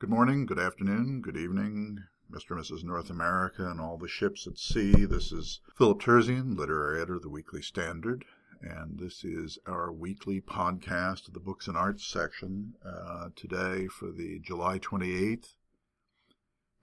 Good 0.00 0.10
morning, 0.10 0.46
good 0.46 0.60
afternoon, 0.60 1.22
good 1.22 1.36
evening, 1.36 2.04
Mr. 2.30 2.52
and 2.52 2.60
Mrs. 2.60 2.84
North 2.84 3.10
America 3.10 3.68
and 3.68 3.80
all 3.80 3.98
the 3.98 4.06
ships 4.06 4.46
at 4.46 4.56
sea. 4.56 5.04
This 5.04 5.32
is 5.32 5.60
Philip 5.76 6.00
Terzian, 6.00 6.56
literary 6.56 6.98
editor 6.98 7.16
of 7.16 7.22
the 7.22 7.28
Weekly 7.28 7.60
Standard, 7.62 8.24
and 8.62 9.00
this 9.00 9.24
is 9.24 9.58
our 9.66 9.92
weekly 9.92 10.40
podcast 10.40 11.26
of 11.26 11.34
the 11.34 11.40
Books 11.40 11.66
and 11.66 11.76
Arts 11.76 12.06
section 12.06 12.74
uh, 12.86 13.30
today 13.34 13.88
for 13.88 14.12
the 14.12 14.38
July 14.38 14.78
28th 14.78 15.56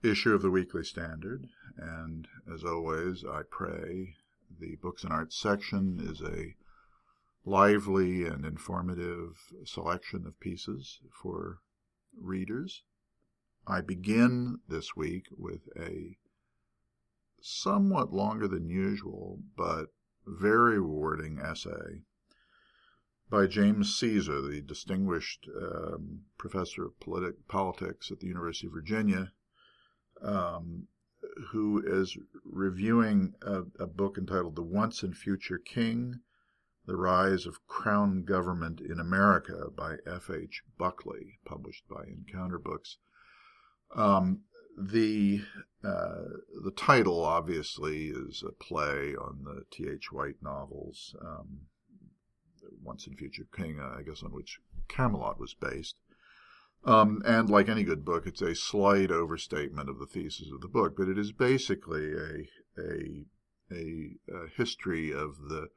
issue 0.02 0.34
of 0.34 0.42
the 0.42 0.50
Weekly 0.50 0.84
Standard. 0.84 1.46
And 1.78 2.28
as 2.52 2.64
always, 2.64 3.24
I 3.24 3.44
pray 3.48 4.16
the 4.60 4.76
Books 4.76 5.04
and 5.04 5.12
Arts 5.14 5.38
section 5.38 6.00
is 6.02 6.20
a 6.20 6.54
lively 7.46 8.26
and 8.26 8.44
informative 8.44 9.38
selection 9.64 10.26
of 10.26 10.38
pieces 10.38 11.00
for 11.22 11.60
readers. 12.14 12.82
I 13.66 13.80
begin 13.80 14.60
this 14.68 14.94
week 14.94 15.26
with 15.36 15.68
a 15.76 16.16
somewhat 17.40 18.12
longer 18.12 18.46
than 18.46 18.68
usual, 18.68 19.40
but 19.56 19.92
very 20.26 20.78
rewarding 20.78 21.38
essay 21.38 22.02
by 23.28 23.46
James 23.46 23.98
Ceaser, 23.98 24.40
the 24.40 24.60
distinguished 24.60 25.48
um, 25.60 26.26
professor 26.38 26.84
of 26.84 26.98
politi- 27.00 27.34
politics 27.48 28.12
at 28.12 28.20
the 28.20 28.28
University 28.28 28.68
of 28.68 28.72
Virginia, 28.72 29.32
um, 30.22 30.86
who 31.50 31.82
is 31.84 32.16
reviewing 32.44 33.34
a, 33.42 33.62
a, 33.80 33.86
book 33.86 34.16
entitled 34.16 34.54
The 34.54 34.62
Once 34.62 35.02
and 35.02 35.16
Future 35.16 35.58
King 35.58 36.20
The 36.86 36.96
Rise 36.96 37.46
of 37.46 37.66
Crown 37.66 38.22
Government 38.22 38.80
in 38.80 39.00
America 39.00 39.70
by 39.74 39.96
F. 40.06 40.30
H. 40.30 40.62
Buckley, 40.78 41.40
published 41.44 41.88
by 41.88 42.04
Encounter 42.04 42.60
Books. 42.60 42.98
Um, 43.94 44.40
the 44.76 45.42
uh, 45.84 46.24
the 46.64 46.72
title 46.72 47.24
obviously 47.24 48.08
is 48.08 48.42
a 48.46 48.52
play 48.52 49.14
on 49.14 49.44
the 49.44 49.62
T. 49.70 49.88
H. 49.88 50.10
White 50.10 50.42
novels, 50.42 51.14
um, 51.20 51.60
Once 52.82 53.06
and 53.06 53.16
Future 53.16 53.46
King, 53.54 53.80
I 53.80 54.02
guess, 54.02 54.22
on 54.22 54.32
which 54.32 54.58
Camelot 54.88 55.38
was 55.38 55.54
based. 55.54 55.96
Um, 56.84 57.22
and 57.24 57.50
like 57.50 57.68
any 57.68 57.84
good 57.84 58.04
book, 58.04 58.26
it's 58.26 58.42
a 58.42 58.54
slight 58.54 59.10
overstatement 59.10 59.88
of 59.88 59.98
the 59.98 60.06
thesis 60.06 60.50
of 60.52 60.60
the 60.60 60.68
book, 60.68 60.94
but 60.96 61.08
it 61.08 61.18
is 61.18 61.32
basically 61.32 62.12
a 62.12 62.48
a 62.78 63.24
a, 63.72 64.10
a 64.32 64.48
history 64.56 65.12
of 65.12 65.36
the 65.48 65.68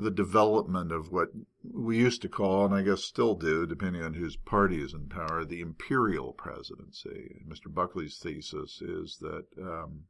the 0.00 0.10
development 0.10 0.92
of 0.92 1.12
what 1.12 1.28
we 1.62 1.98
used 1.98 2.22
to 2.22 2.28
call, 2.28 2.64
and 2.64 2.74
I 2.74 2.82
guess 2.82 3.04
still 3.04 3.34
do, 3.34 3.66
depending 3.66 4.02
on 4.02 4.14
whose 4.14 4.36
party 4.36 4.82
is 4.82 4.94
in 4.94 5.08
power, 5.08 5.44
the 5.44 5.60
imperial 5.60 6.32
presidency. 6.32 7.44
Mr. 7.48 7.72
Buckley's 7.72 8.18
thesis 8.18 8.80
is 8.80 9.18
that 9.20 9.46
um, 9.60 10.04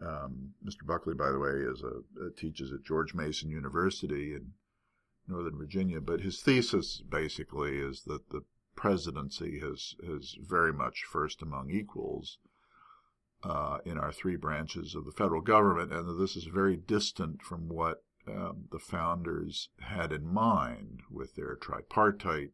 um, 0.00 0.54
Mr. 0.64 0.86
Buckley, 0.86 1.14
by 1.14 1.30
the 1.30 1.38
way, 1.38 1.50
is 1.50 1.82
a, 1.82 2.30
teaches 2.36 2.72
at 2.72 2.84
George 2.84 3.14
Mason 3.14 3.50
University 3.50 4.34
in 4.34 4.52
Northern 5.26 5.56
Virginia, 5.56 6.00
but 6.00 6.20
his 6.20 6.40
thesis 6.40 7.02
basically 7.08 7.78
is 7.78 8.02
that 8.04 8.30
the 8.30 8.42
presidency 8.76 9.60
has 9.60 9.94
has 10.04 10.36
very 10.40 10.72
much 10.72 11.04
first 11.04 11.42
among 11.42 11.70
equals. 11.70 12.38
Uh, 13.42 13.76
in 13.84 13.98
our 13.98 14.10
three 14.10 14.36
branches 14.36 14.94
of 14.94 15.04
the 15.04 15.12
federal 15.12 15.42
government, 15.42 15.92
and 15.92 16.08
that 16.08 16.14
this 16.14 16.34
is 16.34 16.44
very 16.44 16.78
distant 16.78 17.42
from 17.42 17.68
what 17.68 18.02
um, 18.26 18.68
the 18.70 18.78
founders 18.78 19.68
had 19.80 20.12
in 20.12 20.26
mind 20.26 21.02
with 21.10 21.34
their 21.34 21.56
tripartite 21.56 22.52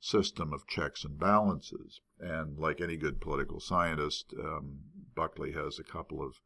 system 0.00 0.52
of 0.52 0.66
checks 0.66 1.04
and 1.04 1.18
balances. 1.18 2.00
And 2.18 2.58
like 2.58 2.80
any 2.80 2.96
good 2.96 3.20
political 3.20 3.60
scientist, 3.60 4.34
um, 4.38 4.80
Buckley 5.14 5.52
has 5.52 5.78
a 5.78 5.84
couple 5.84 6.22
of 6.22 6.40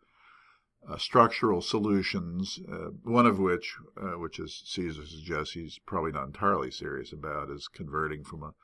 uh, 0.88 0.98
structural 0.98 1.62
solutions, 1.62 2.61
uh, 2.70 2.91
one 3.05 3.27
of 3.27 3.38
which, 3.38 3.77
uh, 3.96 4.18
which 4.18 4.39
is 4.39 4.62
Ceaser 4.67 5.06
suggests 5.06 5.55
he's 5.55 5.79
probably 5.86 6.12
not 6.12 6.27
entirely 6.27 6.70
serious 6.70 7.12
about, 7.12 7.50
is 7.50 7.68
converting 7.68 8.23
from 8.23 8.42
a 8.42 8.55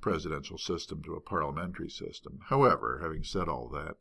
presidential 0.00 0.58
system 0.58 1.02
to 1.02 1.14
a 1.14 1.20
parliamentary 1.20 1.90
system. 1.90 2.38
However, 2.48 3.00
having 3.02 3.24
said 3.24 3.48
all 3.48 3.68
that, 3.70 3.96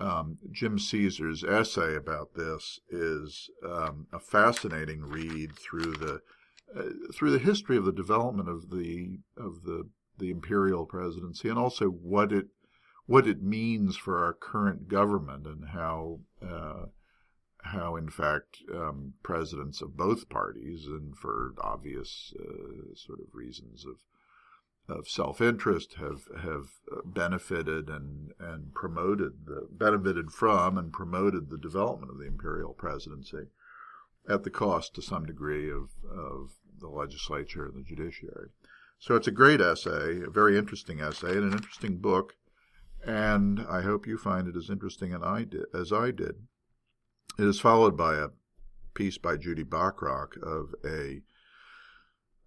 um, 0.00 0.38
Jim 0.50 0.78
Ceaser's 0.78 1.44
essay 1.44 1.94
about 1.94 2.34
this 2.34 2.80
is 2.88 3.50
um, 3.64 4.06
a 4.12 4.18
fascinating 4.18 5.02
read 5.02 5.52
through 5.56 5.92
the 5.92 6.20
uh, 6.76 6.88
through 7.14 7.30
the 7.30 7.38
history 7.38 7.76
of 7.76 7.84
the 7.84 7.92
development 7.92 8.48
of 8.48 8.70
the 8.70 9.18
of 9.36 9.62
the 9.64 9.88
the 10.18 10.30
imperial 10.30 10.86
presidency 10.86 11.48
and 11.48 11.58
also 11.58 11.86
what 11.86 12.32
it 12.32 12.46
what 13.06 13.26
it 13.26 13.42
means 13.42 13.96
for 13.96 14.24
our 14.24 14.32
current 14.32 14.88
government 14.88 15.46
and 15.46 15.68
how 15.70 16.20
uh, 16.42 16.86
how 17.62 17.96
in 17.96 18.08
fact 18.08 18.58
um, 18.74 19.14
presidents 19.22 19.80
of 19.82 19.96
both 19.96 20.28
parties 20.28 20.86
and 20.86 21.16
for 21.16 21.54
obvious 21.60 22.32
uh, 22.40 22.94
sort 22.94 23.20
of 23.20 23.34
reasons 23.34 23.84
of 23.84 23.96
of 24.88 25.08
self-interest 25.08 25.94
have 25.94 26.22
have 26.42 26.66
uh, 26.90 27.00
benefited 27.04 27.88
and 27.88 28.32
and 28.38 28.74
promoted 28.74 29.46
the 29.46 29.68
benefited 29.70 30.30
from 30.30 30.76
and 30.76 30.92
promoted 30.92 31.50
the 31.50 31.58
development 31.58 32.10
of 32.10 32.18
the 32.18 32.26
imperial 32.26 32.74
presidency 32.74 33.46
at 34.28 34.42
the 34.44 34.50
cost 34.50 34.94
to 34.94 35.02
some 35.02 35.24
degree 35.24 35.70
of 35.70 35.90
of 36.10 36.50
the 36.80 36.88
legislature 36.88 37.64
and 37.64 37.74
the 37.74 37.82
judiciary. 37.88 38.50
So 38.98 39.14
it's 39.16 39.28
a 39.28 39.32
great 39.32 39.60
essay, 39.60 40.22
a 40.22 40.30
very 40.30 40.56
interesting 40.56 41.00
essay, 41.00 41.36
and 41.36 41.44
an 41.44 41.52
interesting 41.52 41.98
book, 41.98 42.34
and 43.04 43.60
I 43.68 43.82
hope 43.82 44.06
you 44.06 44.16
find 44.16 44.46
it 44.46 44.56
as 44.56 44.70
interesting 44.70 45.12
as 45.12 45.22
I 45.22 45.44
did. 45.44 45.64
As 45.74 45.92
I 45.92 46.10
did. 46.10 46.46
It 47.38 47.46
is 47.46 47.60
followed 47.60 47.96
by 47.96 48.16
a 48.16 48.28
piece 48.94 49.16
by 49.16 49.36
Judy 49.36 49.64
Bachrach 49.64 50.36
of 50.42 50.74
a 50.84 51.22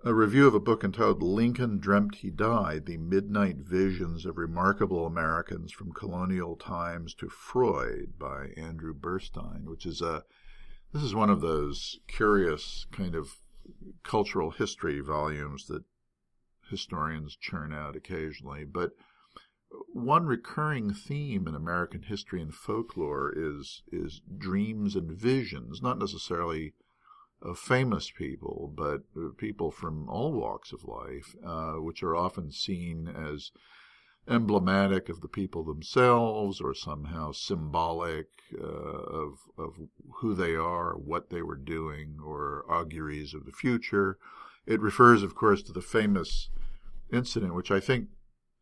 a 0.08 0.14
review 0.14 0.46
of 0.46 0.54
a 0.54 0.60
book 0.60 0.84
entitled 0.84 1.24
Lincoln 1.24 1.80
Dreamt 1.80 2.18
He 2.18 2.30
Died 2.30 2.86
The 2.86 2.98
Midnight 2.98 3.58
Visions 3.58 4.24
of 4.24 4.38
Remarkable 4.38 5.08
Americans 5.08 5.72
from 5.72 5.94
Colonial 5.94 6.56
Times 6.56 7.16
to 7.16 7.28
Freud 7.28 8.14
by 8.20 8.50
Andrew 8.56 8.94
Burstein, 8.94 9.64
which 9.64 9.84
is 9.84 10.04
a 10.04 10.24
this 10.94 11.02
is 11.02 11.16
one 11.16 11.32
of 11.32 11.42
those 11.42 11.98
curious 12.08 12.86
kind 12.92 13.16
of 13.16 13.38
cultural 14.04 14.52
history 14.52 15.00
volumes 15.00 15.66
that 15.66 15.84
historians 16.70 17.36
churn 17.36 17.74
out 17.74 17.96
occasionally. 17.96 18.64
But 18.64 18.92
one 19.92 20.28
recurring 20.28 20.94
theme 20.94 21.48
in 21.48 21.56
American 21.56 22.04
history 22.04 22.44
and 22.44 22.54
folklore 22.54 23.34
is 23.36 23.82
is 23.92 24.22
dreams 24.38 24.96
and 24.96 25.12
visions, 25.12 25.82
not 25.82 25.98
necessarily 25.98 26.76
of 27.46 27.60
famous 27.60 28.10
people, 28.10 28.74
but 28.76 29.04
people 29.38 29.72
from 29.72 30.10
all 30.10 30.34
walks 30.34 30.72
of 30.72 30.84
life, 30.84 31.36
uh, 31.46 31.74
which 31.74 32.02
are 32.02 32.16
often 32.16 32.52
seen 32.52 33.08
as 33.08 33.52
emblematic 34.28 35.08
of 35.08 35.22
the 35.22 35.28
people 35.28 35.64
themselves 35.64 36.60
or 36.60 36.74
somehow 36.74 37.32
symbolic 37.32 38.28
uh, 38.60 38.66
of, 38.66 39.38
of 39.58 39.76
who 40.16 40.34
they 40.34 40.56
are, 40.56 40.94
what 40.94 41.30
they 41.30 41.44
were 41.44 41.56
doing, 41.56 42.18
or 42.26 42.66
auguries 42.68 43.34
of 43.34 43.46
the 43.46 43.52
future. 43.52 44.18
It 44.66 44.82
refers, 44.82 45.22
of 45.22 45.36
course, 45.36 45.62
to 45.64 45.72
the 45.72 45.82
famous 45.82 46.50
incident, 47.14 47.54
which 47.54 47.70
I 47.72 47.80
think 47.80 48.10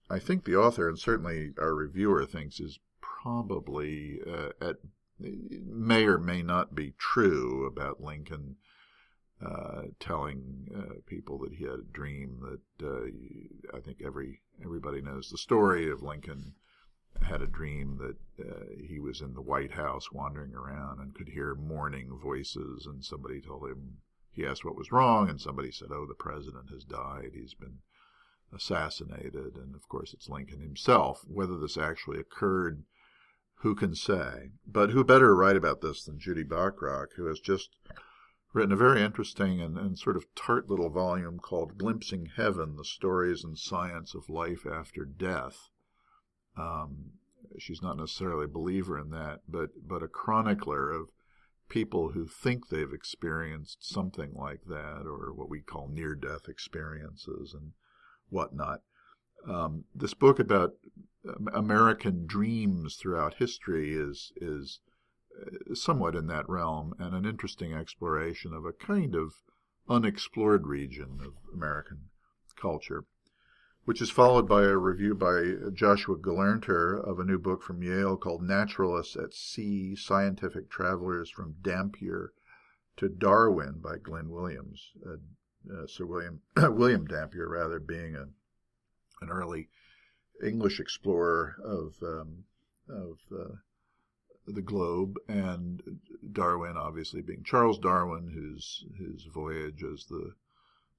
I 0.10 0.20
think 0.20 0.44
the 0.44 0.58
author 0.58 0.90
and 0.90 1.00
certainly 1.00 1.54
our 1.58 1.74
reviewer 1.74 2.26
thinks 2.26 2.60
is 2.60 2.80
probably 3.02 4.20
uh, 4.28 4.50
at 4.62 4.76
may 5.20 6.06
or 6.06 6.18
may 6.18 6.44
not 6.44 6.76
be 6.76 6.94
true 6.98 7.66
about 7.66 8.04
Lincoln 8.04 8.58
uh, 9.44 9.82
telling 10.00 10.68
uh, 10.76 10.94
people 11.06 11.38
that 11.40 11.54
he 11.54 11.64
had 11.64 11.80
a 11.80 11.94
dream 11.94 12.40
that 12.42 12.88
uh, 12.88 13.78
I 13.78 13.82
think 13.82 13.98
every 14.06 14.42
everybody 14.64 15.02
knows 15.02 15.30
the 15.30 15.38
story 15.38 15.90
of 15.92 16.02
Lincoln 16.02 16.54
had 17.22 17.42
a 17.42 17.48
dream 17.48 17.98
that 18.00 18.46
uh, 18.46 18.66
he 18.88 19.00
was 19.00 19.22
in 19.22 19.34
the 19.34 19.42
White 19.42 19.72
House 19.72 20.12
wandering 20.12 20.54
around 20.54 21.00
and 21.00 21.16
could 21.16 21.30
hear 21.30 21.56
mourning 21.56 22.18
voices 22.22 22.86
and 22.86 23.04
somebody 23.04 23.42
told 23.42 23.70
him 23.70 23.98
he 24.32 24.46
asked 24.46 24.66
what 24.66 24.78
was 24.78 24.92
wrong 24.92 25.30
and 25.30 25.40
somebody 25.40 25.72
said 25.72 25.90
oh 25.92 26.06
the 26.08 26.16
president 26.16 26.70
has 26.72 26.84
died. 26.84 27.32
He's 27.34 27.54
been 27.54 27.80
assassinated. 28.54 29.56
And 29.56 29.76
of 29.76 29.88
course 29.90 30.14
it's 30.14 30.30
Lincoln 30.30 30.62
himself. 30.62 31.22
Whether 31.28 31.58
this 31.58 31.78
actually 31.78 32.20
occurred 32.20 32.84
who 33.58 33.76
can 33.76 33.96
say? 33.96 34.50
But 34.68 34.90
who 34.90 35.04
better 35.04 35.36
write 35.36 35.56
about 35.56 35.82
this 35.82 36.04
than 36.04 36.20
Judy 36.20 36.44
Bachrach 36.44 37.14
who 37.16 37.26
has 37.28 37.40
just 37.40 37.70
written 38.54 38.72
a 38.72 38.78
very 38.78 39.02
interesting 39.02 39.60
and, 39.60 39.78
and 39.78 39.98
sort 39.98 40.16
of 40.16 40.26
tart 40.36 40.70
little 40.70 40.90
volume 40.90 41.40
called 41.40 41.78
Glimpsing 41.78 42.30
Heaven 42.38 42.76
The 42.78 42.86
Stories 42.86 43.44
and 43.44 43.58
Science 43.58 44.14
of 44.14 44.30
Life 44.30 44.66
After 44.72 45.06
Death. 45.06 45.70
Um, 46.56 47.14
she's 47.58 47.82
not 47.82 47.98
necessarily 47.98 48.46
a 48.46 48.48
believer 48.48 49.00
in 49.00 49.10
that, 49.10 49.40
but, 49.50 49.70
but 49.88 50.04
a 50.04 50.08
chronicler 50.08 50.92
of 50.92 51.10
people 51.68 52.10
who 52.10 52.28
think 52.28 52.70
they've 52.70 52.94
experienced 52.94 53.80
something 53.82 54.34
like 54.36 54.62
that, 54.68 55.04
or 55.06 55.34
what 55.34 55.50
we 55.50 55.60
call 55.60 55.88
near 55.88 56.14
death 56.14 56.48
experiences 56.48 57.54
and 57.54 57.72
whatnot. 58.30 58.82
Um, 59.50 59.86
this 59.96 60.14
book 60.14 60.40
about 60.40 60.74
American 61.54 62.28
dreams 62.28 62.96
throughout 62.96 63.36
history 63.36 63.94
is 63.94 64.32
is 64.36 64.80
somewhat 65.74 66.16
in 66.16 66.28
that 66.28 66.48
realm 66.48 66.94
and 67.00 67.16
an 67.16 67.26
interesting 67.26 67.74
exploration 67.74 68.54
of 68.54 68.66
a 68.66 68.74
kind 68.74 69.16
of 69.16 69.34
unexplored 69.90 70.68
region 70.68 71.20
of 71.24 71.34
American 71.54 72.10
culture, 72.56 73.06
which 73.86 74.02
is 74.02 74.10
followed 74.10 74.48
by 74.48 74.64
a 74.64 74.78
review 74.78 75.14
by 75.14 75.56
Joshua 75.74 76.18
Gelernter 76.18 76.96
of 76.96 77.20
a 77.20 77.26
new 77.26 77.38
book 77.38 77.62
from 77.62 77.84
Yale 77.84 78.16
called 78.16 78.42
Naturalists 78.42 79.16
at 79.16 79.34
Sea 79.34 79.96
Scientific 79.96 80.70
Travelers 80.70 81.30
from 81.30 81.56
Dampier 81.62 82.34
to 82.98 83.10
Darwin 83.10 83.80
by 83.80 83.98
Glyn 83.98 84.30
Williams. 84.30 84.92
Uh, 85.06 85.18
uh, 85.72 85.88
Sir 85.88 86.06
William 86.06 86.42
William 86.58 87.06
Dampier, 87.06 87.48
rather, 87.48 87.80
being 87.80 88.16
a, 88.16 88.28
an 89.22 89.30
early 89.30 89.70
English 90.44 90.80
explorer 90.80 91.56
of 91.64 91.96
um, 92.04 92.44
of 92.90 93.18
uh, 93.32 93.56
the 94.48 94.62
globe, 94.62 95.18
and 95.28 95.82
Darwin, 96.32 96.78
obviously 96.78 97.22
being 97.22 97.44
Charles 97.44 97.80
Darwin, 97.80 98.32
whose 98.34 98.86
his 98.98 99.24
voyage 99.24 99.84
as 99.84 100.06
the 100.06 100.34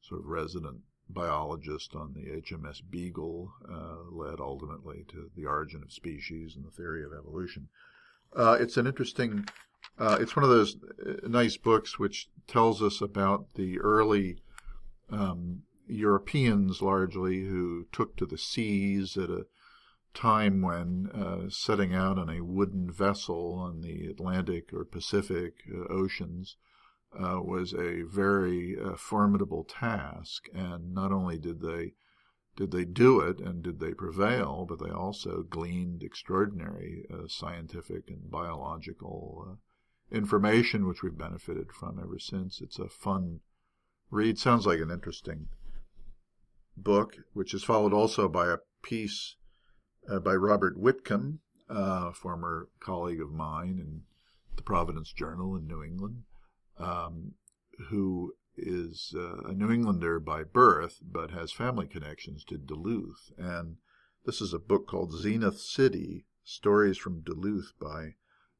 sort 0.00 0.20
of 0.20 0.26
resident 0.26 0.78
biologist 1.08 1.94
on 1.94 2.14
the 2.14 2.40
HMS 2.40 2.80
Beagle 2.88 3.52
uh, 3.70 4.10
led 4.10 4.40
ultimately 4.40 5.04
to 5.08 5.30
the 5.36 5.46
origin 5.46 5.82
of 5.82 5.92
species 5.92 6.56
and 6.56 6.64
the 6.64 6.70
theory 6.70 7.04
of 7.04 7.12
evolution. 7.12 7.68
Uh, 8.34 8.56
it's 8.58 8.76
an 8.76 8.86
interesting, 8.86 9.46
uh, 9.98 10.16
it's 10.20 10.34
one 10.34 10.44
of 10.44 10.50
those 10.50 10.76
uh, 11.06 11.28
nice 11.28 11.56
books 11.56 11.98
which 11.98 12.28
tells 12.46 12.82
us 12.82 13.00
about 13.00 13.54
the 13.54 13.78
early 13.80 14.38
um, 15.10 15.62
Europeans 15.86 16.80
largely 16.80 17.44
who 17.44 17.86
took 17.92 18.16
to 18.16 18.26
the 18.26 18.38
seas 18.38 19.16
at 19.16 19.30
a 19.30 19.46
time 20.14 20.62
when 20.62 21.10
uh, 21.12 21.50
setting 21.50 21.94
out 21.94 22.18
on 22.18 22.30
a 22.30 22.44
wooden 22.44 22.90
vessel 22.90 23.54
on 23.58 23.80
the 23.80 24.06
Atlantic 24.06 24.72
or 24.72 24.84
Pacific 24.84 25.54
uh, 25.72 25.92
oceans 25.92 26.56
uh, 27.18 27.40
was 27.42 27.74
a 27.74 28.02
very 28.02 28.76
uh, 28.82 28.96
formidable 28.96 29.64
task. 29.64 30.46
And 30.54 30.94
not 30.94 31.12
only 31.12 31.38
did 31.38 31.60
they 31.60 31.94
did 32.56 32.70
they 32.70 32.84
do 32.84 33.20
it 33.20 33.40
and 33.40 33.64
did 33.64 33.80
they 33.80 33.92
prevail, 33.92 34.64
but 34.68 34.78
they 34.78 34.90
also 34.90 35.42
gleaned 35.42 36.04
extraordinary 36.04 37.04
uh, 37.12 37.26
scientific 37.26 38.08
and 38.08 38.30
biological 38.30 39.46
uh, 39.50 40.16
information, 40.16 40.86
which 40.86 41.02
we've 41.02 41.18
benefited 41.18 41.72
from 41.72 41.98
ever 41.98 42.18
since. 42.18 42.60
It's 42.60 42.78
a 42.78 42.88
fun 42.88 43.40
read. 44.10 44.38
Sounds 44.38 44.66
like 44.66 44.78
an 44.78 44.92
interesting 44.92 45.48
book, 46.76 47.16
which 47.32 47.54
is 47.54 47.64
followed 47.64 47.92
also 47.92 48.28
by 48.28 48.46
a 48.46 48.58
piece 48.82 49.34
uh, 50.08 50.18
by 50.18 50.34
Robert 50.34 50.78
Whitcomb, 50.78 51.40
a 51.68 52.12
former 52.12 52.68
colleague 52.80 53.20
of 53.20 53.32
mine 53.32 53.78
in 53.80 54.02
the 54.56 54.62
Providence 54.62 55.12
Journal 55.12 55.56
in 55.56 55.66
New 55.66 55.82
England, 55.82 56.24
um, 56.78 57.32
who 57.88 58.34
is 58.56 59.14
uh, 59.16 59.48
a 59.48 59.52
New 59.52 59.70
Englander 59.70 60.20
by 60.20 60.44
birth, 60.44 61.00
but 61.02 61.30
has 61.30 61.52
family 61.52 61.86
connections 61.86 62.44
to 62.44 62.58
Duluth. 62.58 63.32
And 63.36 63.76
this 64.24 64.40
is 64.40 64.52
a 64.52 64.58
book 64.58 64.86
called 64.86 65.12
Zenith 65.12 65.58
City 65.58 66.26
Stories 66.44 66.98
from 66.98 67.22
Duluth 67.22 67.72
by 67.80 68.14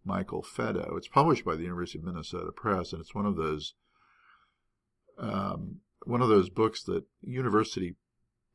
Michael 0.05 0.43
Fedo. 0.43 0.97
It's 0.97 1.08
published 1.08 1.44
by 1.44 1.55
the 1.55 1.62
University 1.62 1.99
of 1.99 2.05
Minnesota 2.05 2.52
Press, 2.52 2.93
and 2.93 3.00
it's 3.00 3.14
one 3.14 3.26
of 3.26 3.37
those 3.37 3.75
um, 5.17 5.81
one 6.05 6.20
of 6.20 6.29
those 6.29 6.50
books 6.50 6.82
that 6.85 7.05
university 7.23 7.94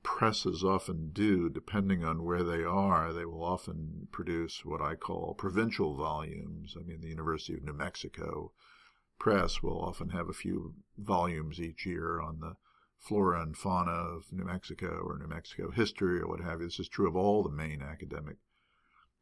presses 0.03 0.63
often 0.63 1.11
do, 1.11 1.49
depending 1.49 2.03
on 2.03 2.23
where 2.23 2.43
they 2.43 2.63
are, 2.63 3.11
they 3.11 3.25
will 3.25 3.43
often 3.43 4.07
produce 4.11 4.63
what 4.63 4.81
I 4.81 4.95
call 4.95 5.33
provincial 5.33 5.95
volumes. 5.95 6.75
I 6.79 6.83
mean, 6.83 7.01
the 7.01 7.09
University 7.09 7.55
of 7.55 7.63
New 7.63 7.73
Mexico 7.73 8.51
Press 9.19 9.61
will 9.61 9.81
often 9.81 10.09
have 10.09 10.29
a 10.29 10.33
few 10.33 10.75
volumes 10.97 11.59
each 11.59 11.85
year 11.85 12.21
on 12.21 12.39
the 12.39 12.55
flora 12.97 13.41
and 13.41 13.57
fauna 13.57 13.91
of 13.91 14.31
New 14.31 14.45
Mexico 14.45 15.01
or 15.05 15.17
New 15.17 15.27
Mexico 15.27 15.71
history 15.71 16.21
or 16.21 16.27
what 16.27 16.39
have 16.39 16.61
you. 16.61 16.67
This 16.67 16.79
is 16.79 16.89
true 16.89 17.07
of 17.07 17.15
all 17.15 17.43
the 17.43 17.49
main 17.49 17.81
academic 17.81 18.37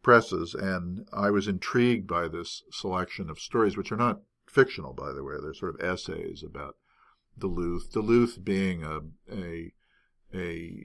presses, 0.03 0.53
and 0.53 1.07
I 1.12 1.31
was 1.31 1.47
intrigued 1.47 2.07
by 2.07 2.27
this 2.27 2.63
selection 2.71 3.29
of 3.29 3.39
stories, 3.39 3.75
which 3.75 3.91
are 3.91 3.97
not 3.97 4.21
fictional, 4.47 4.94
by 4.94 5.12
the 5.12 5.24
way. 5.24 5.35
They're 5.41 5.53
sort 5.53 5.75
of 5.75 5.81
essays 5.85 6.44
about 6.44 6.77
Duluth. 7.38 7.91
Duluth 7.91 8.44
being 8.44 8.83
a, 8.83 9.00
a 9.31 9.74
a 10.33 10.83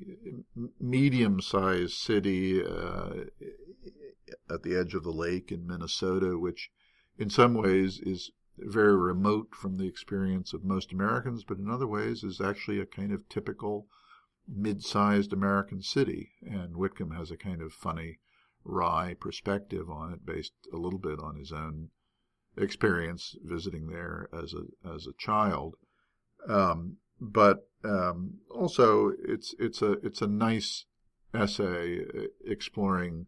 medium-sized 0.81 1.95
city 1.95 2.65
uh, 2.65 3.25
at 4.51 4.63
the 4.63 4.77
edge 4.77 4.95
of 4.95 5.03
the 5.03 5.11
lake 5.11 5.51
in 5.51 5.67
Minnesota, 5.67 6.39
which 6.39 6.71
in 7.19 7.31
some 7.31 7.55
ways 7.55 8.01
is 8.03 8.31
very 8.59 8.97
remote 8.97 9.55
from 9.55 9.77
the 9.77 9.87
experience 9.87 10.53
of 10.53 10.65
most 10.65 10.93
Americans, 10.93 11.45
but 11.45 11.59
in 11.59 11.69
other 11.69 11.87
ways 11.87 12.23
is 12.23 12.41
actually 12.41 12.81
a 12.81 12.87
kind 12.87 13.13
of 13.13 13.29
typical 13.29 13.87
mid-sized 14.47 15.33
American 15.33 15.83
city. 15.83 16.33
And 16.43 16.77
Whitcomb 16.77 17.13
has 17.13 17.31
a 17.31 17.37
kind 17.37 17.63
of 17.63 17.73
funny, 17.73 18.19
wry 18.65 19.15
perspective 19.19 19.91
on 19.91 20.13
it, 20.13 20.25
based 20.25 20.53
a 20.73 20.77
little 20.77 20.99
bit 20.99 21.19
on 21.19 21.37
his 21.37 21.53
own 21.53 21.91
experience 22.57 23.35
visiting 23.43 23.87
there 23.87 24.29
as 24.33 24.53
a 24.53 24.89
as 24.89 25.07
a 25.07 25.17
child. 25.19 25.77
Um, 26.49 26.99
but 27.21 27.69
um, 27.85 28.39
also 28.51 29.13
it's 29.25 29.55
it's 29.59 29.83
a 29.83 29.93
it's 30.05 30.23
a 30.23 30.27
nice 30.27 30.87
essay 31.35 32.01
uh, 32.01 32.23
exploring 32.45 33.27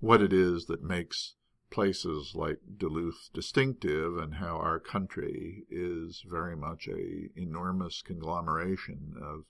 what 0.00 0.22
it 0.22 0.32
is 0.32 0.66
that 0.66 0.82
makes 0.82 1.34
places 1.70 2.32
like 2.34 2.58
Duluth 2.78 3.28
distinctive 3.34 4.16
and 4.16 4.36
how 4.36 4.56
our 4.56 4.78
country 4.78 5.64
is 5.70 6.24
very 6.26 6.56
much 6.56 6.88
a 6.88 7.28
enormous 7.36 8.00
conglomeration 8.02 9.14
of 9.20 9.44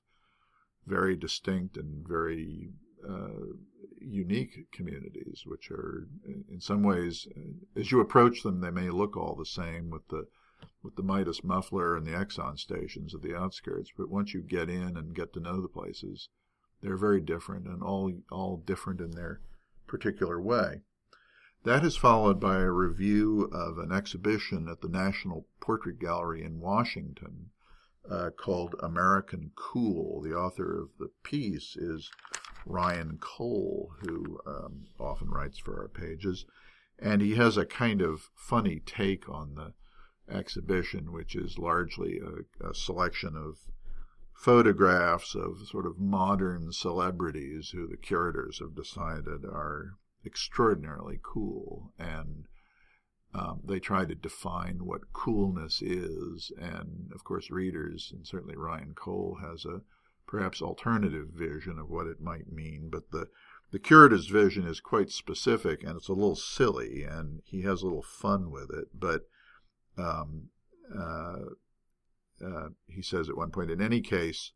very 0.87 1.17
distinct 1.17 1.77
and 1.77 2.07
very 2.07 2.71
uh, 3.09 3.55
unique 4.01 4.71
communities, 4.73 5.43
which 5.45 5.71
are 5.71 6.09
in 6.51 6.61
some 6.61 6.83
ways, 6.83 7.29
uh, 7.37 7.81
as 7.81 7.93
you 7.93 8.01
approach 8.01 8.43
them, 8.43 8.61
they 8.61 8.71
may 8.71 8.91
look 8.91 9.17
all 9.17 9.37
the 9.37 9.47
same 9.47 9.91
with 9.91 10.07
the 10.09 10.27
with 10.83 10.97
the 10.97 11.03
Midas 11.03 11.45
muffler 11.45 11.97
and 11.97 12.07
the 12.07 12.13
Exxon 12.13 12.59
stations 12.59 13.15
at 13.15 13.23
the 13.23 13.37
outskirts. 13.37 13.91
But 13.97 14.11
once 14.11 14.35
you 14.35 14.43
get 14.43 14.69
in 14.69 14.97
and 14.97 15.15
get 15.15 15.33
to 15.35 15.41
know 15.41 15.61
the 15.61 15.69
places, 15.69 16.29
they're 16.83 16.97
very 16.97 17.21
different 17.21 17.67
and 17.67 17.83
all 17.83 18.13
all 18.31 18.57
different 18.57 19.01
in 19.01 19.13
their 19.13 19.41
particular 19.87 20.41
way. 20.41 20.83
That 21.65 21.85
is 21.85 21.97
followed 21.97 22.39
by 22.39 22.61
a 22.61 22.71
review 22.71 23.51
of 23.53 23.79
an 23.79 23.93
exhibition 23.93 24.69
at 24.69 24.81
the 24.81 24.89
National 24.89 25.47
Portrait 25.61 25.99
Gallery 25.99 26.45
in 26.45 26.61
Washington 26.61 27.51
uh, 28.09 28.31
called 28.31 28.75
American 28.81 29.51
Cool. 29.57 30.23
The 30.23 30.35
author 30.35 30.81
of 30.81 30.91
the 30.99 31.11
piece 31.25 31.77
is 31.77 32.11
Ryan 32.65 33.19
Cole, 33.21 33.93
who 34.01 34.41
um, 34.47 34.87
often 35.01 35.31
writes 35.31 35.59
for 35.59 35.81
our 35.81 35.89
pages, 35.89 36.47
and 36.99 37.21
he 37.21 37.35
has 37.35 37.57
a 37.57 37.67
kind 37.67 38.01
of 38.01 38.31
funny 38.35 38.81
take 38.85 39.29
on 39.29 39.55
the 39.55 39.75
exhibition, 40.31 41.13
which 41.13 41.35
is 41.35 41.59
largely 41.59 42.21
a, 42.21 42.69
a 42.69 42.75
selection 42.75 43.37
of 43.37 43.59
photographs 44.35 45.35
of 45.35 45.67
sort 45.67 45.85
of 45.85 45.99
modern 45.99 46.73
celebrities 46.73 47.71
who 47.71 47.89
the 47.89 47.97
curators 47.97 48.61
have 48.61 48.75
decided 48.75 49.45
are 49.45 49.95
extraordinarily 50.25 51.19
cool. 51.23 51.93
And 51.99 52.45
um, 53.35 53.61
they 53.65 53.81
try 53.81 54.05
to 54.05 54.15
define 54.15 54.85
what 54.85 55.13
coolness 55.13 55.83
is. 55.83 56.53
And 56.57 57.11
of 57.15 57.25
course 57.25 57.51
readers 57.51 58.13
and 58.15 58.27
certainly 58.27 58.57
ryan 58.57 58.95
cole 58.95 59.39
has 59.43 59.65
a 59.65 59.83
perhaps 60.27 60.63
alternative 60.63 61.29
vision 61.35 61.79
of 61.79 61.91
what 61.91 62.07
it 62.07 62.21
might 62.21 62.53
mean. 62.53 62.89
But 62.91 63.11
the 63.11 63.29
the 63.71 63.79
curator's 63.79 64.29
vision 64.29 64.67
is 64.67 64.81
quite 64.81 65.11
specific 65.11 65.83
and 65.83 65.97
it's 65.97 66.09
a 66.09 66.15
little 66.15 66.37
silly 66.37 67.03
and 67.03 67.43
he 67.45 67.63
has 67.63 67.83
a 67.83 67.85
little 67.85 68.03
fun 68.03 68.51
with 68.51 68.71
it. 68.71 68.89
But 68.95 69.23
um, 69.99 70.51
uh, 70.97 71.39
uh, 72.45 72.69
he 72.87 73.03
says 73.03 73.29
at 73.29 73.37
one 73.37 73.51
point, 73.51 73.71
in 73.71 73.81
any 73.81 74.01
case, 74.01 74.53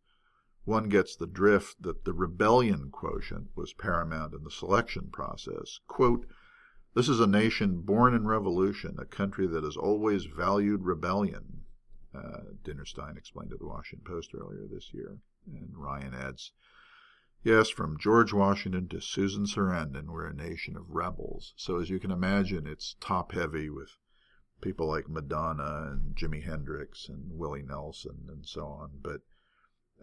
one 0.65 0.89
gets 0.89 1.17
the 1.17 1.27
drift 1.27 1.83
that 1.83 2.05
the 2.05 2.13
rebellion 2.13 2.91
quotient 2.91 3.49
was 3.57 3.73
paramount 3.73 4.33
in 4.33 4.45
the 4.45 4.51
selection 4.51 5.11
process. 5.13 5.81
Quote, 5.89 6.27
this 6.95 7.09
is 7.09 7.21
a 7.21 7.27
nation 7.27 7.81
born 7.81 8.15
in 8.15 8.27
revolution, 8.27 8.97
a 8.99 9.05
country 9.05 9.47
that 9.47 9.65
has 9.65 9.77
always 9.77 10.27
valued 10.27 10.85
rebellion, 10.85 11.65
uh, 12.15 12.43
Dinerstein 12.63 13.17
explained 13.17 13.51
to 13.51 13.57
the 13.57 13.67
Washington 13.67 14.05
Post 14.07 14.33
earlier 14.35 14.67
this 14.71 14.93
year. 14.93 15.19
And 15.47 15.71
Ryan 15.75 16.15
adds, 16.15 16.53
Yes, 17.43 17.71
from 17.71 17.99
George 17.99 18.33
Washington 18.33 18.87
to 18.89 19.01
Susan 19.01 19.47
Sarandon, 19.47 20.11
we're 20.11 20.27
a 20.27 20.35
nation 20.35 20.77
of 20.77 20.91
rebels. 20.91 21.55
So 21.57 21.81
as 21.81 21.91
you 21.91 21.99
can 21.99 22.13
imagine, 22.13 22.69
it's 22.69 22.95
top 23.01 23.33
heavy 23.33 23.69
with 23.69 23.97
people 24.63 24.87
like 24.87 25.09
Madonna 25.09 25.91
and 25.91 26.17
Jimi 26.17 26.43
Hendrix 26.45 27.09
and 27.09 27.39
Willie 27.39 27.63
Nelson 27.63 28.29
and 28.29 28.47
so 28.47 28.65
on. 28.65 28.91
But 29.03 29.21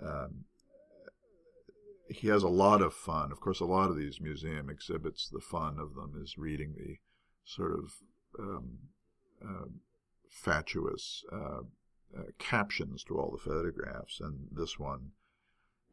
um, 0.05 0.45
he 2.09 2.27
has 2.27 2.43
a 2.43 2.49
lot 2.49 2.81
of 2.81 2.93
fun. 2.93 3.31
Of 3.31 3.39
course, 3.39 3.59
a 3.59 3.65
lot 3.65 3.89
of 3.89 3.97
these 3.97 4.21
museum 4.21 4.69
exhibits, 4.69 5.29
the 5.29 5.39
fun 5.39 5.79
of 5.79 5.95
them 5.95 6.19
is 6.21 6.37
reading 6.37 6.75
the 6.75 6.97
sort 7.45 7.71
of 7.71 7.93
um, 8.37 8.77
uh, 9.43 9.69
fatuous 10.29 11.23
uh, 11.31 11.61
uh, 12.17 12.23
captions 12.37 13.03
to 13.05 13.17
all 13.17 13.31
the 13.31 13.49
photographs, 13.49 14.19
and 14.19 14.47
this 14.51 14.77
one 14.77 15.11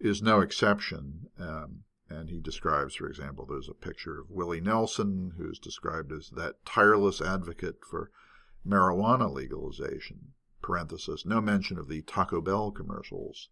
is 0.01 0.23
no 0.23 0.41
exception. 0.41 1.29
Um, 1.39 1.85
and 2.09 2.31
he 2.31 2.41
describes, 2.41 2.95
for 2.95 3.09
example, 3.09 3.47
there's 3.47 3.69
a 3.69 3.75
picture 3.75 4.21
of 4.21 4.31
Willie 4.31 4.61
Nelson, 4.61 5.33
who's 5.37 5.59
described 5.59 6.13
as 6.13 6.31
that 6.31 6.65
tireless 6.65 7.21
advocate 7.21 7.79
for 7.89 8.11
marijuana 8.67 9.33
legalization. 9.33 10.33
Parenthesis, 10.63 11.25
no 11.25 11.41
mention 11.41 11.79
of 11.79 11.89
the 11.89 12.03
Taco 12.03 12.41
Bell 12.41 12.71
commercials 12.71 13.49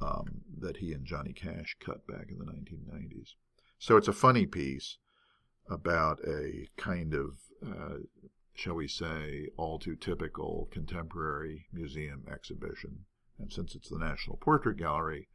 um, 0.00 0.42
that 0.58 0.78
he 0.78 0.92
and 0.92 1.06
Johnny 1.06 1.32
Cash 1.32 1.76
cut 1.80 2.06
back 2.06 2.30
in 2.30 2.38
the 2.38 2.44
1990s. 2.44 3.30
So 3.78 3.96
it's 3.96 4.08
a 4.08 4.12
funny 4.12 4.46
piece 4.46 4.98
about 5.70 6.20
a 6.26 6.68
kind 6.76 7.14
of, 7.14 7.38
uh, 7.66 7.98
shall 8.54 8.74
we 8.74 8.88
say, 8.88 9.48
all 9.56 9.78
too 9.78 9.96
typical 9.96 10.68
contemporary 10.70 11.66
museum 11.72 12.24
exhibition. 12.30 13.06
And 13.38 13.52
since 13.52 13.74
it's 13.74 13.88
the 13.88 13.98
National 13.98 14.36
Portrait 14.36 14.76
Gallery, 14.76 15.28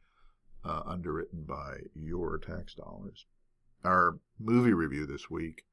uh, 0.64 0.82
underwritten 0.86 1.44
by 1.44 1.78
your 1.94 2.38
tax 2.38 2.74
dollars. 2.74 3.26
Our 3.84 4.18
movie 4.38 4.74
review 4.74 5.06
this 5.06 5.30
week 5.30 5.64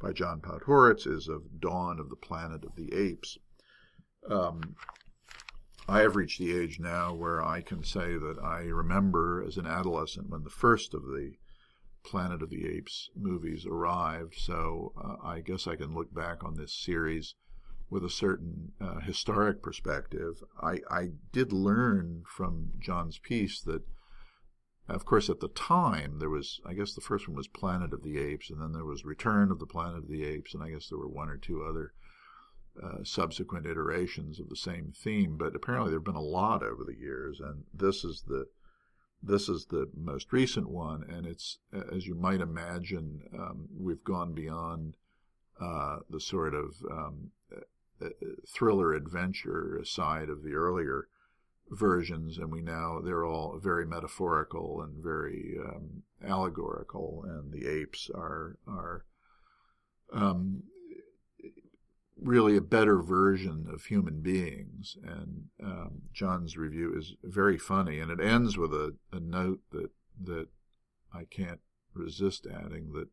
by 0.00 0.12
John 0.12 0.40
Podhoretz 0.40 1.06
is 1.06 1.28
of 1.28 1.60
Dawn 1.60 1.98
of 1.98 2.10
the 2.10 2.16
Planet 2.16 2.64
of 2.64 2.76
the 2.76 2.92
Apes. 2.94 3.38
Um, 4.28 4.76
I 5.86 6.00
have 6.00 6.16
reached 6.16 6.38
the 6.38 6.56
age 6.56 6.80
now 6.80 7.14
where 7.14 7.44
I 7.44 7.60
can 7.60 7.84
say 7.84 8.16
that 8.16 8.38
I 8.42 8.60
remember 8.62 9.44
as 9.46 9.56
an 9.58 9.66
adolescent 9.66 10.30
when 10.30 10.42
the 10.42 10.50
first 10.50 10.94
of 10.94 11.02
the 11.02 11.34
Planet 12.04 12.42
of 12.42 12.50
the 12.50 12.66
Apes 12.66 13.10
movies 13.14 13.66
arrived. 13.66 14.34
So 14.36 14.92
uh, 15.02 15.16
I 15.26 15.40
guess 15.40 15.66
I 15.66 15.76
can 15.76 15.94
look 15.94 16.12
back 16.12 16.42
on 16.44 16.54
this 16.54 16.72
series 16.74 17.34
with 17.90 18.04
a 18.04 18.10
certain 18.10 18.72
uh, 18.80 19.00
historic 19.00 19.62
perspective. 19.62 20.42
I, 20.60 20.80
I 20.90 21.10
did 21.32 21.52
learn 21.52 22.24
from 22.26 22.72
John's 22.78 23.18
piece 23.18 23.60
that 23.62 23.82
of 24.88 25.04
course, 25.04 25.30
at 25.30 25.40
the 25.40 25.48
time, 25.48 26.18
there 26.18 26.30
was, 26.30 26.60
I 26.66 26.74
guess 26.74 26.94
the 26.94 27.00
first 27.00 27.26
one 27.26 27.36
was 27.36 27.48
Planet 27.48 27.92
of 27.92 28.02
the 28.02 28.18
Apes, 28.18 28.50
and 28.50 28.60
then 28.60 28.72
there 28.72 28.84
was 28.84 29.04
Return 29.04 29.50
of 29.50 29.58
the 29.58 29.66
Planet 29.66 29.98
of 29.98 30.08
the 30.08 30.24
Apes, 30.24 30.54
and 30.54 30.62
I 30.62 30.70
guess 30.70 30.88
there 30.88 30.98
were 30.98 31.08
one 31.08 31.28
or 31.28 31.38
two 31.38 31.62
other 31.62 31.92
uh, 32.82 33.04
subsequent 33.04 33.66
iterations 33.66 34.38
of 34.38 34.48
the 34.48 34.56
same 34.56 34.92
theme. 34.94 35.36
But 35.36 35.54
apparently, 35.54 35.90
there 35.90 36.00
have 36.00 36.04
been 36.04 36.14
a 36.14 36.20
lot 36.20 36.62
over 36.62 36.84
the 36.84 36.98
years, 36.98 37.40
and 37.40 37.64
this 37.72 38.04
is 38.04 38.24
the 38.26 38.46
this 39.22 39.48
is 39.48 39.66
the 39.66 39.88
most 39.96 40.32
recent 40.32 40.68
one, 40.68 41.02
and 41.08 41.26
it's 41.26 41.58
as 41.72 42.06
you 42.06 42.14
might 42.14 42.42
imagine, 42.42 43.22
um, 43.32 43.68
we've 43.74 44.04
gone 44.04 44.34
beyond 44.34 44.96
uh, 45.58 46.00
the 46.10 46.20
sort 46.20 46.54
of 46.54 46.74
um, 46.90 47.30
uh, 47.50 48.04
uh, 48.04 48.08
thriller 48.46 48.92
adventure 48.92 49.80
side 49.84 50.28
of 50.28 50.42
the 50.42 50.52
earlier 50.52 51.08
versions, 51.70 52.38
and 52.38 52.50
we 52.50 52.60
now 52.60 53.00
they're 53.02 53.24
all 53.24 53.58
very 53.58 53.86
metaphorical 53.86 54.82
and 54.82 55.02
very 55.02 55.56
um, 55.58 56.02
allegorical, 56.26 57.24
and 57.26 57.52
the 57.52 57.68
apes 57.68 58.10
are 58.14 58.56
are 58.66 59.04
um, 60.12 60.62
really 62.20 62.56
a 62.56 62.62
better 62.62 63.02
version 63.02 63.66
of 63.72 63.84
human 63.84 64.20
beings. 64.20 64.96
And 65.02 65.44
um, 65.62 66.02
John's 66.12 66.56
review 66.56 66.94
is 66.96 67.14
very 67.22 67.58
funny, 67.58 67.98
and 67.98 68.10
it 68.10 68.20
ends 68.20 68.56
with 68.56 68.72
a, 68.72 68.94
a 69.12 69.20
note 69.20 69.60
that 69.72 69.90
that 70.22 70.48
I 71.12 71.24
can't 71.24 71.60
resist 71.94 72.46
adding 72.46 72.92
that 72.92 73.08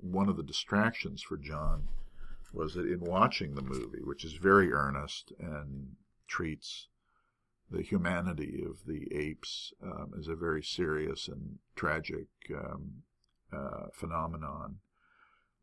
one 0.00 0.28
of 0.28 0.36
the 0.36 0.42
distractions 0.42 1.22
for 1.22 1.36
John 1.36 1.84
was 2.52 2.74
that 2.74 2.86
in 2.86 3.00
watching 3.00 3.54
the 3.54 3.62
movie, 3.62 4.02
which 4.02 4.24
is 4.24 4.32
very 4.34 4.72
earnest 4.72 5.32
and 5.38 5.96
treats 6.26 6.88
the 7.70 7.82
humanity 7.82 8.64
of 8.64 8.86
the 8.86 9.08
apes 9.14 9.72
um, 9.82 10.12
is 10.18 10.28
a 10.28 10.34
very 10.34 10.62
serious 10.62 11.28
and 11.28 11.58
tragic 11.76 12.26
um, 12.54 13.02
uh, 13.52 13.88
phenomenon. 13.92 14.78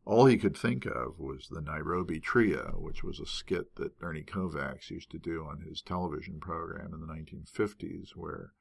All 0.05 0.27
he 0.27 0.38
could 0.38 0.55
think 0.55 0.85
of 0.85 1.19
was 1.19 1.47
the 1.50 1.62
Nairobi 1.62 2.19
Trio, 2.19 2.77
which 2.79 3.03
was 3.03 3.19
a 3.19 3.25
skit 3.25 3.75
that 3.75 3.93
Ernie 4.01 4.24
Kovacs 4.24 4.91
used 4.91 5.09
to 5.12 5.17
do 5.17 5.43
on 5.45 5.62
his 5.62 5.81
television 5.81 6.39
program 6.39 6.93
in 6.93 7.01
the 7.01 7.07
1950s, 7.07 8.09
where 8.15 8.51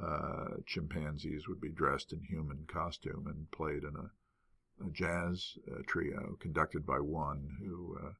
uh, 0.00 0.56
chimpanzees 0.66 1.48
would 1.48 1.60
be 1.60 1.70
dressed 1.70 2.12
in 2.12 2.22
human 2.22 2.66
costume 2.66 3.26
and 3.26 3.50
played 3.50 3.84
in 3.84 3.94
a, 3.96 4.86
a 4.86 4.90
jazz 4.90 5.58
uh, 5.70 5.80
trio 5.86 6.36
conducted 6.40 6.86
by 6.86 6.98
one 6.98 7.56
who 7.60 7.98
uh, 7.98 8.12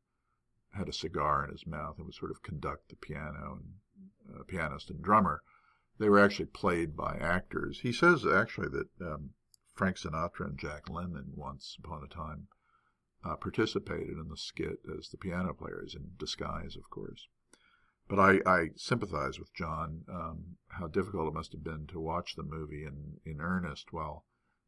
had 0.76 0.88
a 0.88 0.92
cigar 0.92 1.44
in 1.44 1.50
his 1.50 1.66
mouth 1.66 1.96
and 1.98 2.06
would 2.06 2.14
sort 2.14 2.30
of 2.30 2.42
conduct 2.42 2.88
the 2.88 2.96
piano 2.96 3.58
and 3.60 3.74
pianist 4.46 4.90
and 4.90 5.02
drummer, 5.02 5.42
they 5.98 6.08
were 6.08 6.18
actually 6.18 6.46
played 6.46 6.96
by 6.96 7.16
actors. 7.16 7.80
He 7.80 7.92
says 7.92 8.26
actually 8.26 8.68
that 8.68 8.88
um, 9.00 9.30
Frank 9.74 9.96
Sinatra 9.96 10.46
and 10.46 10.58
Jack 10.58 10.86
Lemmon 10.86 11.34
once 11.34 11.76
upon 11.78 12.02
a 12.02 12.08
time 12.08 12.48
uh, 13.24 13.36
participated 13.36 14.18
in 14.18 14.28
the 14.28 14.36
skit 14.36 14.80
as 14.98 15.08
the 15.08 15.16
piano 15.16 15.54
players 15.54 15.94
in 15.94 16.12
disguise, 16.18 16.76
of 16.76 16.90
course. 16.90 17.28
But 18.08 18.18
I, 18.18 18.40
I 18.44 18.70
sympathize 18.76 19.38
with 19.38 19.54
John, 19.54 20.04
um, 20.08 20.56
how 20.68 20.88
difficult 20.88 21.28
it 21.28 21.34
must 21.34 21.52
have 21.52 21.64
been 21.64 21.86
to 21.88 22.00
watch 22.00 22.34
the 22.34 22.42
movie 22.42 22.84
in, 22.84 23.20
in 23.24 23.40
earnest 23.40 23.92
while 23.92 24.24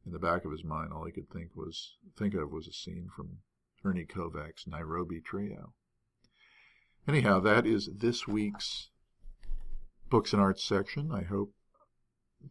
in 0.06 0.12
the 0.12 0.18
back 0.18 0.44
of 0.44 0.52
his 0.52 0.64
mind 0.64 0.92
all 0.92 1.04
he 1.04 1.12
could 1.12 1.30
think 1.30 1.56
was 1.56 1.96
think 2.16 2.34
of 2.34 2.50
was 2.50 2.68
a 2.68 2.72
scene 2.72 3.08
from 3.14 3.38
Ernie 3.84 4.06
Kovacs' 4.06 4.66
Nairobi 4.66 5.20
Trio. 5.20 5.74
Anyhow, 7.06 7.40
that 7.40 7.66
is 7.66 7.90
this 7.94 8.26
week's 8.26 8.90
books 10.10 10.32
and 10.32 10.40
arts 10.40 10.64
section. 10.64 11.10
I 11.12 11.22
hope 11.22 11.52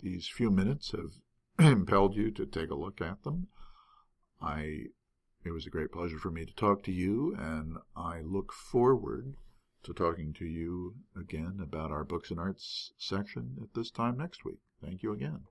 these 0.02 0.28
few 0.28 0.50
minutes 0.50 0.92
have 0.92 1.14
impelled 1.60 2.16
you 2.16 2.32
to 2.32 2.46
take 2.46 2.70
a 2.70 2.76
look 2.76 3.02
at 3.02 3.24
them. 3.24 3.48
I 4.42 4.88
it 5.46 5.52
was 5.52 5.66
a 5.66 5.70
great 5.70 5.92
pleasure 5.92 6.18
for 6.18 6.32
me 6.32 6.46
to 6.46 6.56
talk 6.56 6.84
to 6.84 6.92
you, 6.92 7.36
and 7.38 7.78
I 7.96 8.22
look 8.22 8.54
forward 8.54 9.36
to 9.84 9.94
talking 9.94 10.34
to 10.34 10.46
you 10.46 10.96
again 11.20 11.60
about 11.62 11.92
our 11.92 12.06
books 12.06 12.32
and 12.32 12.40
arts 12.40 12.94
section 12.98 13.58
at 13.62 13.74
this 13.74 13.92
time 13.92 14.18
next 14.18 14.46
week. 14.46 14.60
Thank 14.82 15.04
you 15.04 15.12
again. 15.12 15.42